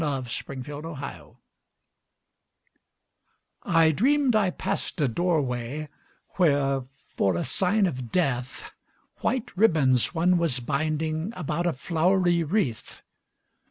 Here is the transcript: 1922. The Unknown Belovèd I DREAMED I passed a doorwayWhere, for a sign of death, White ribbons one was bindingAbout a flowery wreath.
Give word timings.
1922. 0.01 0.65
The 0.65 0.73
Unknown 0.73 0.97
Belovèd 0.97 1.35
I 3.65 3.91
DREAMED 3.91 4.35
I 4.35 4.49
passed 4.49 4.99
a 4.99 5.07
doorwayWhere, 5.07 6.87
for 7.15 7.35
a 7.35 7.45
sign 7.45 7.85
of 7.85 8.11
death, 8.11 8.71
White 9.17 9.55
ribbons 9.55 10.11
one 10.15 10.39
was 10.39 10.59
bindingAbout 10.59 11.67
a 11.67 11.73
flowery 11.73 12.41
wreath. 12.43 13.03